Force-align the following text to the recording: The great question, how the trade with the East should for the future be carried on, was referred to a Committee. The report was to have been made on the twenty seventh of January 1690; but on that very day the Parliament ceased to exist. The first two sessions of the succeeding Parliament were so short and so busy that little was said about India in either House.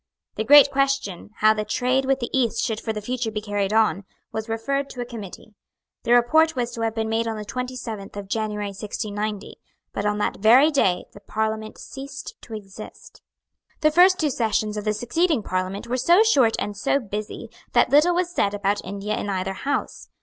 The 0.33 0.43
great 0.43 0.71
question, 0.71 1.29
how 1.41 1.53
the 1.53 1.63
trade 1.63 2.05
with 2.05 2.19
the 2.19 2.35
East 2.35 2.63
should 2.65 2.79
for 2.81 2.91
the 2.91 3.03
future 3.03 3.29
be 3.29 3.39
carried 3.39 3.71
on, 3.71 4.03
was 4.31 4.49
referred 4.49 4.89
to 4.89 5.01
a 5.01 5.05
Committee. 5.05 5.53
The 6.05 6.13
report 6.13 6.55
was 6.55 6.71
to 6.71 6.81
have 6.81 6.95
been 6.95 7.07
made 7.07 7.27
on 7.27 7.37
the 7.37 7.45
twenty 7.45 7.75
seventh 7.75 8.17
of 8.17 8.27
January 8.27 8.69
1690; 8.69 9.59
but 9.93 10.03
on 10.07 10.17
that 10.17 10.37
very 10.39 10.71
day 10.71 11.05
the 11.13 11.19
Parliament 11.19 11.77
ceased 11.77 12.33
to 12.41 12.55
exist. 12.55 13.21
The 13.81 13.91
first 13.91 14.17
two 14.19 14.31
sessions 14.31 14.75
of 14.75 14.85
the 14.85 14.93
succeeding 14.93 15.43
Parliament 15.43 15.85
were 15.85 15.97
so 15.97 16.23
short 16.23 16.55
and 16.57 16.75
so 16.75 16.97
busy 16.99 17.51
that 17.73 17.91
little 17.91 18.15
was 18.15 18.31
said 18.33 18.55
about 18.55 18.83
India 18.83 19.15
in 19.15 19.29
either 19.29 19.53
House. 19.53 20.09